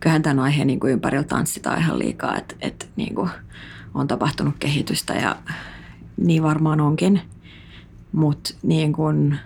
[0.00, 3.30] Kyllähän tämän aiheen niin kuin ympärillä tanssitaan ihan liikaa, että, että niin kuin
[3.94, 5.36] on tapahtunut kehitystä ja
[6.16, 7.20] niin varmaan onkin.
[8.12, 9.38] Mutta niin kuin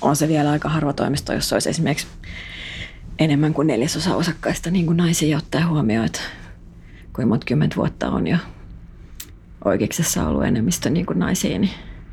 [0.00, 2.06] on se vielä aika harva toimisto, jos olisi esimerkiksi
[3.18, 6.20] enemmän kuin neljäsosa osakkaista niin kuin naisia ottaa huomioon, että
[7.12, 8.36] kuinka monta kymmentä vuotta on jo
[9.64, 11.72] oikeuksessa ollut enemmistö niin kuin naisia, niin,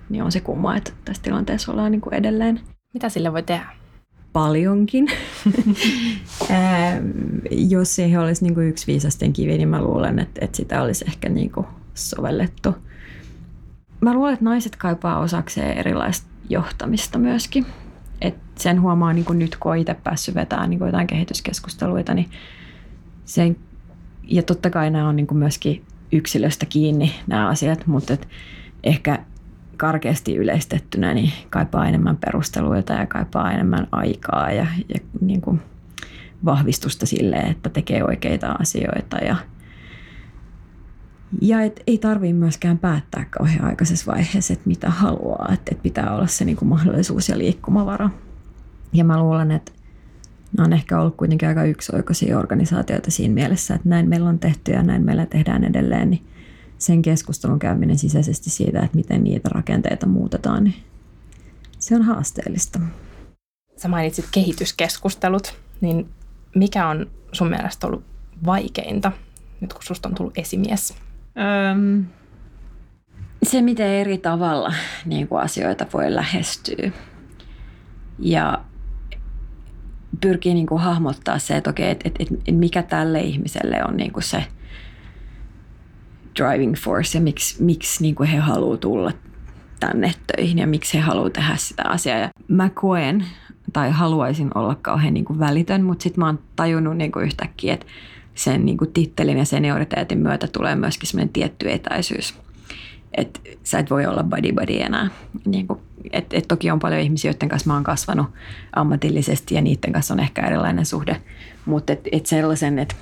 [0.10, 2.62] niin on se kumma, että tässä tilanteessa ollaan niin kuin edelleen.
[2.94, 3.66] Mitä sille voi tehdä?
[4.34, 5.08] Paljonkin.
[6.50, 7.02] Ää,
[7.52, 11.06] jos siihen olisi niin kuin yksi viisasten kivi, niin mä luulen, että, että sitä olisi
[11.08, 12.76] ehkä niin kuin sovellettu.
[14.02, 17.66] Mä luulen, että naiset kaipaa osakseen erilaista johtamista myöskin.
[18.22, 22.14] Et sen huomaa niin kuin nyt, kun olen itse päässyt vetämään niin kuin jotain kehityskeskusteluita,
[22.14, 22.30] niin
[23.26, 23.58] sen,
[24.24, 28.28] ja totta kai nämä on niin kuin myöskin yksilöstä kiinni nämä asiat, mutta et
[28.84, 29.20] ehkä
[29.84, 35.62] karkeasti yleistettynä niin kaipaa enemmän perusteluita ja kaipaa enemmän aikaa ja, ja niin kuin
[36.46, 39.36] vahvistusta sille, että tekee oikeita asioita ja,
[41.42, 46.16] ja et ei tarvitse myöskään päättää kauhean aikaisessa vaiheessa, että mitä haluaa, että et pitää
[46.16, 48.10] olla se niin kuin mahdollisuus ja liikkumavara.
[48.94, 49.72] Ja mä luulen, että
[50.58, 54.72] nämä on ehkä ollut kuitenkin aika yksioikoisia organisaatioita siinä mielessä, että näin meillä on tehty
[54.72, 56.26] ja näin meillä tehdään edelleen, niin
[56.86, 60.76] sen keskustelun käyminen sisäisesti siitä, että miten niitä rakenteita muutetaan, niin
[61.80, 62.80] se on haasteellista.
[63.78, 66.10] Sä mainitsit kehityskeskustelut, niin
[66.56, 68.04] mikä on sun mielestä ollut
[68.46, 69.12] vaikeinta,
[69.62, 70.96] nyt kun susta on tullut esimies?
[71.72, 72.06] Öm,
[73.44, 74.74] se, miten eri tavalla
[75.06, 76.92] niin kuin asioita voi lähestyä.
[78.20, 78.64] Ja
[80.22, 84.14] pyrkii niin kuin hahmottaa se, että okei, että, että, että mikä tälle ihmiselle on niin
[84.14, 84.44] kuin se
[86.40, 89.12] driving force ja miksi, miksi niin kuin he haluaa tulla
[89.80, 92.18] tänne töihin ja miksi he haluaa tehdä sitä asiaa.
[92.18, 93.26] Ja mä koen
[93.74, 97.74] tai haluaisin olla kauhean niin kuin välitön, mutta sitten mä oon tajunnut niin kuin yhtäkkiä,
[97.74, 97.86] että
[98.36, 102.36] sen niin kuin tittelin ja senioriteetin myötä tulee myöskin semmoinen tietty etäisyys.
[103.18, 105.10] Että sä et voi olla buddy buddy enää.
[105.46, 105.80] Niin kuin,
[106.12, 108.28] et, et toki on paljon ihmisiä, joiden kanssa mä oon kasvanut
[108.76, 111.22] ammatillisesti ja niiden kanssa on ehkä erilainen suhde.
[111.66, 112.96] Mutta et, et sellaisen, että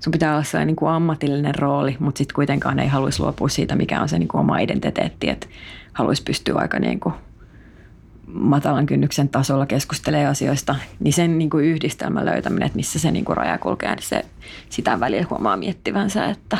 [0.00, 3.76] sun pitää olla sellainen niin kuin ammatillinen rooli, mutta sitten kuitenkaan ei haluaisi luopua siitä,
[3.76, 5.46] mikä on se niin kuin oma identiteetti, että
[5.92, 7.14] haluaisi pystyä aika niin kuin
[8.26, 13.24] matalan kynnyksen tasolla keskustelee asioista, niin sen niin kuin yhdistelmän löytäminen, että missä se niin
[13.24, 14.24] kuin raja kulkee, niin se,
[14.70, 16.58] sitä välillä huomaa miettivänsä, että,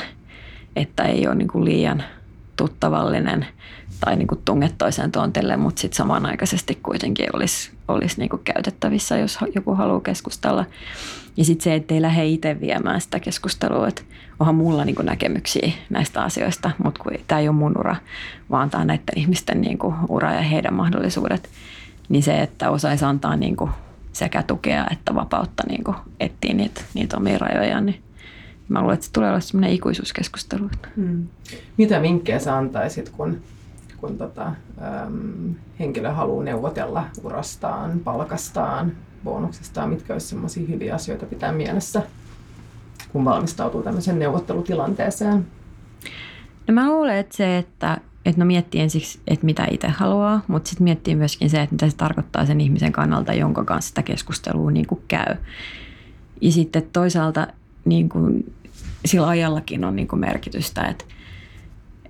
[0.77, 2.03] että ei ole niin kuin liian
[2.57, 3.46] tuttavallinen
[4.00, 9.18] tai niin kuin tunget toiseen tontelle, mutta sitten samanaikaisesti kuitenkin olisi, olisi niin kuin käytettävissä,
[9.18, 10.64] jos joku haluaa keskustella.
[11.37, 14.02] Ja sitten se, ettei lähde itse viemään sitä keskustelua, että
[14.40, 17.96] onhan mulla niin kuin näkemyksiä näistä asioista, mutta tämä ei ole mun ura,
[18.50, 21.48] vaan tämä näiden ihmisten niin kuin ura ja heidän mahdollisuudet,
[22.08, 23.70] niin se, että osaisi antaa niin kuin
[24.12, 28.02] sekä tukea että vapautta niin kuin etsiä niitä, niitä omia rajoja, niin
[28.68, 30.70] mä luulen, että se tulee olla sellainen ikuisuuskeskustelu.
[30.96, 31.26] Hmm.
[31.76, 33.42] Mitä vinkkejä sä antaisit, kun,
[34.00, 38.92] kun tota, äm, henkilö haluaa neuvotella urastaan, palkastaan,
[39.24, 42.02] bonuksestaan, mitkä olisivat sellaisia hyviä asioita pitää mielessä,
[43.12, 45.46] kun valmistautuu tämmöiseen neuvottelutilanteeseen?
[46.68, 50.68] No mä luulen, että se, että, että no miettii ensiksi, että mitä itse haluaa, mutta
[50.68, 54.70] sitten miettii myöskin se, että mitä se tarkoittaa sen ihmisen kannalta, jonka kanssa sitä keskustelua
[54.70, 55.37] niin kuin käy.
[56.40, 57.46] Ja sitten toisaalta
[57.84, 58.54] niin kuin,
[59.06, 61.04] sillä ajallakin on niin kuin merkitystä, että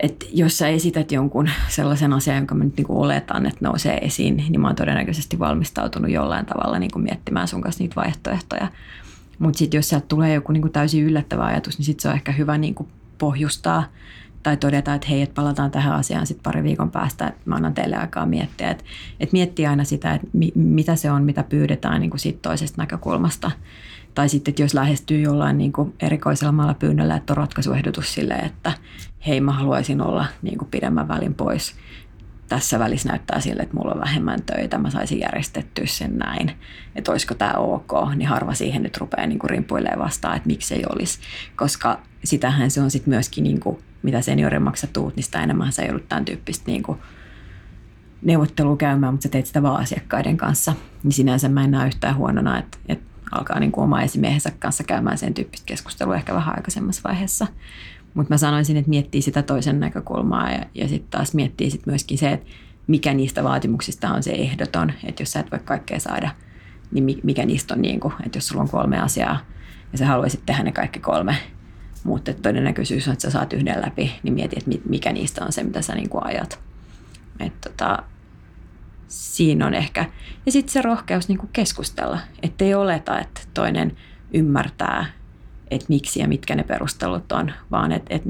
[0.01, 3.99] että jos sä esität jonkun sellaisen asian, jonka mä nyt niin kuin oletan, että nousee
[3.99, 8.69] esiin, niin mä oon todennäköisesti valmistautunut jollain tavalla niin kuin miettimään sun kanssa niitä vaihtoehtoja.
[9.39, 12.15] Mutta sitten jos sieltä tulee joku niin kuin täysin yllättävä ajatus, niin sitten se on
[12.15, 13.85] ehkä hyvä niin kuin pohjustaa
[14.43, 17.75] tai todeta, että hei, että palataan tähän asiaan sitten pari viikon päästä, että mä annan
[17.75, 18.71] teille aikaa miettiä.
[18.71, 18.85] Että,
[19.21, 22.83] että miettii aina sitä, että mi, mitä se on, mitä pyydetään niin kuin sit toisesta
[22.83, 23.51] näkökulmasta.
[24.19, 28.73] Tai sitten, että jos lähestyy jollain niin kuin erikoisella pyynnöllä, että on ratkaisuehdotus sille, että
[29.27, 31.75] hei mä haluaisin olla niin kuin pidemmän välin pois.
[32.49, 36.53] Tässä välissä näyttää sille, että mulla on vähemmän töitä, mä saisin järjestettyä sen näin,
[36.97, 39.67] että olisiko tämä ok, niin harva siihen nyt rupeaa niin kuin
[39.99, 41.19] vastaan, että miksi ei olisi,
[41.57, 45.83] koska sitähän se on sitten myöskin, niin kuin, mitä seniorimmaksa tuut, niin sitä enemmän sä
[45.83, 46.99] joudut tämän tyyppistä niin kuin
[48.23, 52.17] neuvottelua käymään, mutta sä teet sitä vaan asiakkaiden kanssa, niin sinänsä mä en näe yhtään
[52.17, 56.57] huonona, että, että alkaa niin kuin oma esimiehensä kanssa käymään sen tyyppistä keskustelua ehkä vähän
[56.57, 57.47] aikaisemmassa vaiheessa.
[58.14, 62.19] Mutta mä sanoisin, että miettii sitä toisen näkökulmaa ja, ja sitten taas miettii sit myöskin
[62.19, 62.47] se, että
[62.87, 64.93] mikä niistä vaatimuksista on se ehdoton.
[65.05, 66.31] Että jos sä et voi kaikkea saada,
[66.91, 69.38] niin mikä niistä on, niin kuin, että jos sulla on kolme asiaa
[69.93, 71.37] ja sä haluaisit tehdä ne kaikki kolme,
[72.05, 75.62] mutta todennäköisyys on, että sä saat yhden läpi, niin mieti, että mikä niistä on se,
[75.62, 76.61] mitä sä niin kuin ajat.
[77.41, 78.03] Et tota,
[79.09, 80.05] siinä on ehkä.
[80.47, 83.97] Ja sitten se rohkeus niin kuin keskustella, ettei oleta, että toinen
[84.35, 85.07] ymmärtää,
[85.71, 88.29] että miksi ja mitkä ne perustelut on, vaan että, että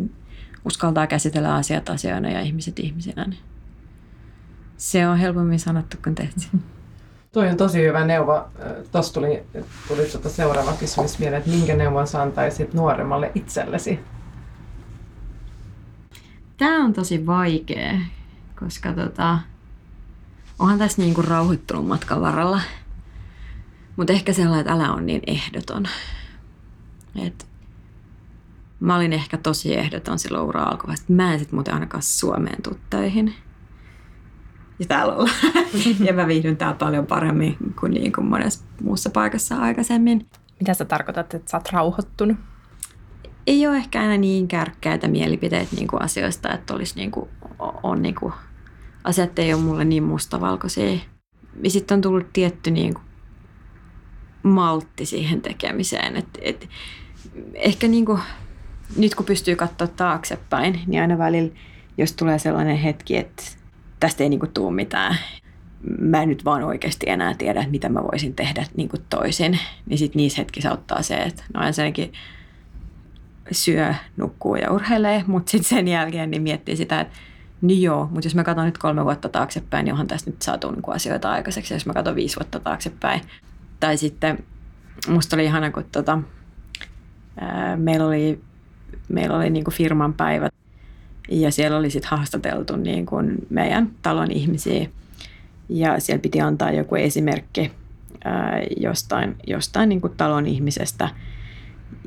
[0.64, 3.24] uskaltaa käsitellä asiat asioina ja ihmiset ihmisinä.
[3.24, 3.40] Niin
[4.76, 6.40] se on helpommin sanottu kuin tehty.
[7.32, 8.48] Toi on tosi hyvä neuvo.
[8.92, 9.42] Tuossa tuli,
[9.88, 14.00] tuli tuota seuraava kysymys vielä, että minkä neuvon sä antaisit nuoremmalle itsellesi?
[16.56, 17.92] Tämä on tosi vaikea,
[18.60, 19.38] koska tota,
[20.58, 22.60] onhan tässä niin kuin rauhoittunut matkan varrella.
[23.96, 25.88] Mutta ehkä sellainen, että älä on niin ehdoton.
[27.26, 27.48] Et
[28.80, 32.78] mä olin ehkä tosi ehdoton silloin ura alkoi, mä en sit muuten ainakaan Suomeen tuu
[32.90, 33.34] töihin.
[34.78, 35.36] Ja täällä ollaan.
[36.06, 40.26] ja mä viihdyn täällä paljon paremmin kuin, niin kuin monessa muussa paikassa aikaisemmin.
[40.60, 42.36] Mitä sä tarkoitat, että sä oot rauhoittunut?
[43.46, 47.30] Ei ole ehkä aina niin kärkkäitä mielipiteitä niin kuin asioista, että olisi niin kuin,
[47.82, 48.32] on niin kuin,
[49.04, 50.98] asiat ei ole mulle niin mustavalkoisia.
[51.62, 53.04] Ja sitten on tullut tietty niin kuin,
[54.42, 56.16] maltti siihen tekemiseen.
[56.16, 56.68] Et, et,
[57.54, 58.20] ehkä niin kuin,
[58.96, 61.50] nyt kun pystyy katsoa taaksepäin, niin aina välillä,
[61.98, 63.42] jos tulee sellainen hetki, että
[64.00, 65.16] tästä ei niin kuin, tule mitään,
[66.00, 69.98] mä en nyt vaan oikeasti enää tiedä, mitä mä voisin tehdä niin kuin toisin, niin
[69.98, 72.12] sitten niissä hetkissä auttaa se, että no ensinnäkin
[73.52, 77.18] syö, nukkuu ja urheilee, mutta sitten sen jälkeen niin miettii sitä, että
[77.60, 80.70] niin joo, mutta jos mä katson nyt kolme vuotta taaksepäin, niin onhan tässä nyt saatu
[80.70, 83.20] niin kuin asioita aikaiseksi, jos mä katson viisi vuotta taaksepäin.
[83.80, 84.44] Tai sitten
[85.08, 86.18] musta oli ihana, kun tota,
[87.40, 88.40] ää, meillä oli,
[89.08, 90.54] meillä oli niin kuin firman päivät
[91.28, 94.88] ja siellä oli sitten haastateltu niin kuin meidän talon ihmisiä
[95.68, 97.72] ja siellä piti antaa joku esimerkki
[98.24, 101.08] ää, jostain, jostain niin kuin talon ihmisestä,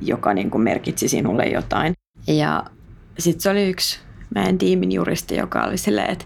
[0.02, 1.94] joka niin kuin merkitsi sinulle jotain.
[2.28, 2.64] Ja
[3.20, 4.00] sitten se oli yksi
[4.36, 6.26] meidän tiimin juristi, joka oli silleen, että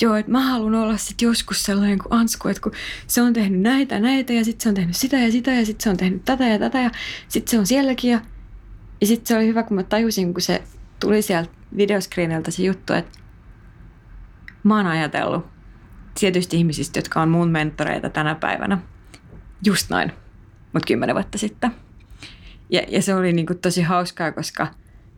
[0.00, 2.72] joo, että mä haluan olla sitten joskus sellainen kuin Ansku, että kun
[3.06, 5.84] se on tehnyt näitä näitä ja sitten se on tehnyt sitä ja sitä ja sitten
[5.84, 6.90] se on tehnyt tätä ja tätä ja
[7.28, 8.20] sitten se on sielläkin ja,
[9.00, 10.62] ja sitten se oli hyvä, kun mä tajusin, kun se
[11.00, 13.18] tuli sieltä videoskriiniltä se juttu, että
[14.62, 15.46] mä oon ajatellut
[16.20, 18.78] tietysti ihmisistä, jotka on mun mentoreita tänä päivänä,
[19.64, 20.12] just noin,
[20.72, 21.70] mutta kymmenen vuotta sitten.
[22.70, 24.66] Ja, ja se oli niin kuin tosi hauskaa, koska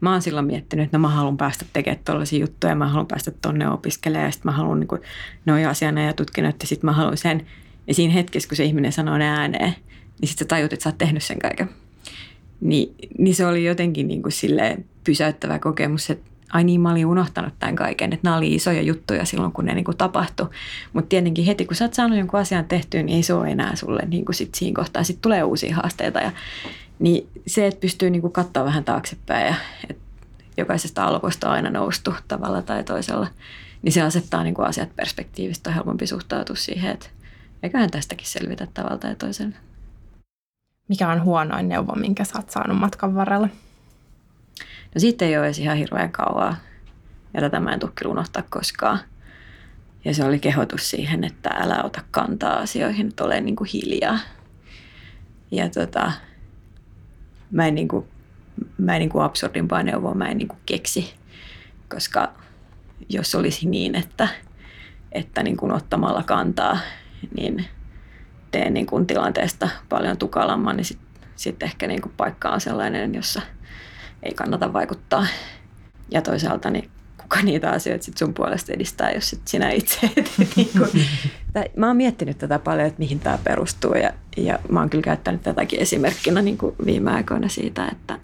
[0.01, 3.31] mä oon silloin miettinyt, että no mä haluan päästä tekemään tollaisia juttuja, mä haluan päästä
[3.43, 5.01] tonne opiskelemaan ja sitten mä haluan niin
[5.47, 7.47] noin asiana ja tutkinut, että sitten mä haluan sen.
[7.87, 9.75] Ja siinä hetkessä, kun se ihminen sanoo ne ääneen,
[10.21, 11.71] niin sitten sä tajut, että sä oot tehnyt sen kaiken.
[12.61, 17.07] Niin, niin se oli jotenkin niin kuin silleen pysäyttävä kokemus, että ai niin, mä olin
[17.07, 20.49] unohtanut tämän kaiken, että nämä oli isoja juttuja silloin, kun ne niin kuin tapahtui.
[20.93, 23.77] Mutta tietenkin heti, kun sä oot saanut jonkun asian tehtyä, niin ei se ole enää
[23.77, 25.05] sulle niin kuin sit siinä kohtaa.
[25.05, 26.21] Sitten tulee uusia haasteita.
[26.21, 26.33] Ja,
[27.01, 29.55] niin se, että pystyy niin kuin katsoa vähän taaksepäin ja
[29.91, 30.03] että
[30.57, 33.27] jokaisesta alkoista on aina noustu tavalla tai toisella,
[33.83, 35.71] niin se asettaa niin kuin asiat perspektiivistä.
[35.71, 37.07] On helpompi suhtautua siihen, että
[37.63, 39.57] eiköhän tästäkin selvitä tavalla tai toisella.
[40.89, 43.49] Mikä on huonoin neuvo, minkä sä oot saanut matkan varrella?
[44.95, 46.57] No siitä ei ole edes ihan hirveän kauaa.
[47.35, 48.99] Ja tätä mä en tule kyllä unohtaa koskaan.
[50.05, 54.19] Ja se oli kehotus siihen, että älä ota kantaa asioihin, että ole niin kuin hiljaa.
[55.51, 56.13] Ja tota,
[57.51, 58.07] mä en, niin kuin,
[58.79, 61.15] mä en niin kuin absurdimpaa neuvoa mä en niin kuin keksi.
[61.89, 62.33] Koska
[63.09, 64.29] jos olisi niin, että,
[65.13, 66.79] että niin kuin ottamalla kantaa,
[67.37, 67.65] niin
[68.51, 73.15] teen niin kuin tilanteesta paljon tukalamman, niin sitten sit ehkä niin kuin paikka on sellainen,
[73.15, 73.43] jossa–
[74.23, 75.27] ei kannata vaikuttaa.
[76.11, 80.33] Ja toisaalta niin kuka niitä asioita sit sun puolesta edistää, jos sit sinä itse et,
[80.57, 80.89] niin kun,
[81.77, 85.43] Mä oon miettinyt tätä paljon, että mihin tämä perustuu ja, ja mä oon kyllä käyttänyt
[85.43, 88.19] tätäkin esimerkkinä niin kuin viime aikoina siitä, että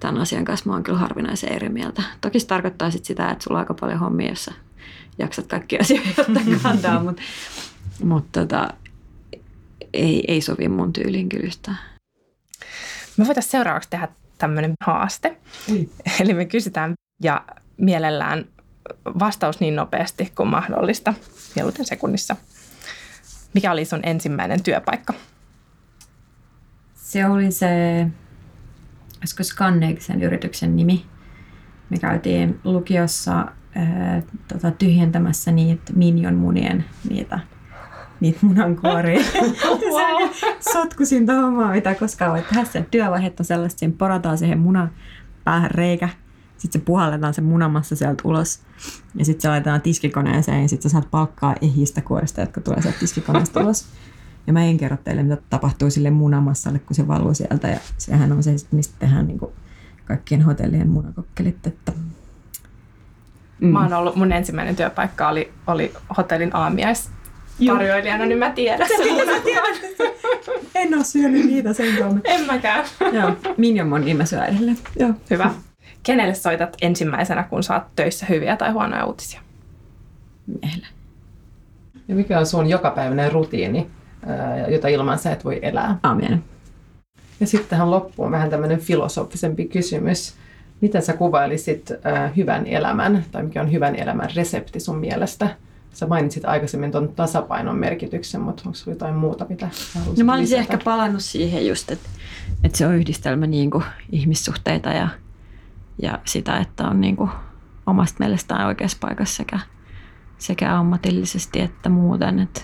[0.00, 2.02] tämän asian kanssa mä oon kyllä harvinaisen eri mieltä.
[2.20, 4.52] Toki se tarkoittaa sit sitä, että sulla on aika paljon hommia, jossa
[5.18, 7.22] jaksat kaikki asioita ottaa kantaa, mutta
[8.04, 8.68] mut tota,
[9.92, 11.78] ei, ei sovi mun tyyliin kyllä yhtään.
[13.16, 15.36] Me voitaisiin seuraavaksi tehdä tämmöinen haaste.
[15.70, 15.86] Mm.
[16.20, 17.44] Eli me kysytään ja
[17.76, 18.44] mielellään
[19.18, 21.14] vastaus niin nopeasti kuin mahdollista,
[21.56, 22.36] mieluiten sekunnissa.
[23.54, 25.14] Mikä oli sun ensimmäinen työpaikka?
[26.94, 27.66] Se oli se,
[29.18, 31.06] olisiko Scannexen yrityksen nimi.
[31.90, 33.34] Me käytiin lukiossa
[33.74, 37.38] ää, tota, tyhjentämässä niitä Minion munien niitä
[38.20, 39.20] niitä munankuoria.
[39.94, 40.28] wow.
[40.72, 42.64] Sotkusin hommaa, mitä koskaan voi tehdä.
[42.64, 44.90] Sen työvaihetta on sellaista, porataan siihen munan
[45.44, 46.08] päähän reikä.
[46.64, 48.60] Sitten se puhalletaan se munamassa sieltä ulos.
[49.14, 52.98] Ja sitten se laitetaan tiskikoneeseen ja sitten sä saat palkkaa ehistä kuorista, jotka tulee sieltä
[52.98, 53.86] tiskikoneesta ulos.
[54.46, 57.68] Ja mä en kerro teille, mitä tapahtuu sille munamassalle, kun se valuu sieltä.
[57.68, 59.40] Ja sehän on se, mistä tehdään niin
[60.04, 61.66] kaikkien hotellien munakokkelit.
[61.66, 61.92] Että,
[63.60, 63.68] mm.
[63.68, 67.10] Mä oon ollut, mun ensimmäinen työpaikka oli, oli hotellin aamiais
[67.66, 68.88] tarjoilijana, niin mä tiedän
[70.74, 72.20] en ole syönyt niitä sen kautta.
[72.24, 72.84] En mäkään.
[73.12, 74.78] Joo, Minjomon niin mä syön edelleen.
[74.98, 75.10] Joo.
[75.30, 75.50] Hyvä.
[76.04, 79.40] Kenelle soitat ensimmäisenä, kun saat töissä hyviä tai huonoja uutisia?
[80.46, 80.86] Miehelle.
[82.08, 83.86] Ja mikä on sun jokapäiväinen rutiini,
[84.68, 85.98] jota ilman sä et voi elää?
[86.02, 86.44] Aamiainen.
[87.40, 90.34] Ja sitten tähän loppuun vähän tämmöinen filosofisempi kysymys.
[90.80, 95.56] Miten sä kuvailisit äh, hyvän elämän, tai mikä on hyvän elämän resepti sun mielestä?
[95.92, 99.68] Sä mainitsit aikaisemmin tuon tasapainon merkityksen, mutta onko sulla jotain muuta, mitä
[100.18, 102.08] No mä olisin ehkä palannut siihen just, että,
[102.64, 105.08] että se on yhdistelmä niin kuin ihmissuhteita ja,
[106.02, 107.30] ja sitä, että on niin kuin
[107.86, 109.58] omasta mielestään oikeassa paikassa sekä,
[110.38, 112.38] sekä ammatillisesti että muuten.
[112.38, 112.60] Että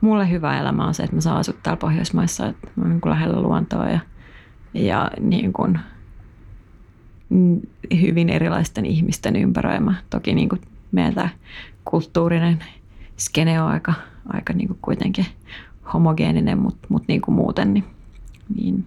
[0.00, 3.10] mulle hyvä elämä on se, että mä saan asua täällä Pohjoismaissa, että mä niin kuin
[3.10, 4.00] lähellä luontoa ja,
[4.74, 5.78] ja niin kuin
[8.00, 9.94] hyvin erilaisten ihmisten ympäröimä.
[10.10, 10.60] Toki niin kuin
[10.92, 11.28] meiltä
[11.84, 12.64] kulttuurinen
[13.16, 13.94] skene on aika,
[14.28, 15.26] aika niin kuin kuitenkin
[15.92, 17.74] homogeeninen, mutta mut niin kuin muuten.
[17.74, 17.84] Niin,
[18.56, 18.86] niin.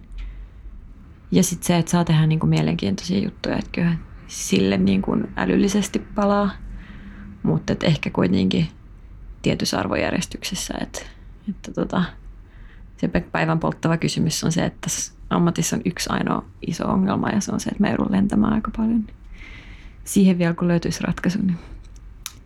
[1.34, 5.28] Ja sitten se, että saa tehdä niin kuin mielenkiintoisia juttuja, että kyllä sille niin kuin
[5.36, 6.50] älyllisesti palaa,
[7.42, 8.68] mutta ehkä kuitenkin
[9.42, 10.74] tietyssä arvojärjestyksessä.
[10.80, 11.02] Että,
[11.50, 12.04] että tota,
[12.96, 17.40] se päivän polttava kysymys on se, että tässä ammatissa on yksi ainoa iso ongelma ja
[17.40, 19.06] se on se, että mä joudun lentämään aika paljon.
[20.04, 21.58] Siihen vielä kun löytyisi ratkaisu, niin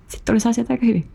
[0.08, 1.08] sitten olisi asiat aika hyvin.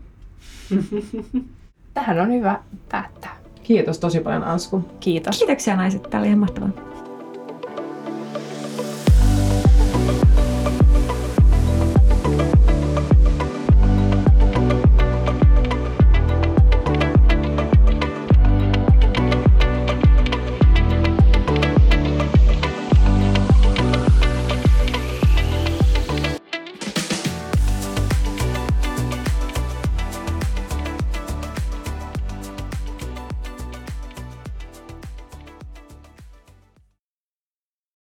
[1.94, 2.60] Tähän on hyvä
[2.90, 3.36] päättää.
[3.64, 4.90] Kiitos tosi paljon Ansku.
[5.00, 5.38] Kiitos.
[5.38, 6.93] Kiitoksia naiset, tämä oli ihan mahtavaa.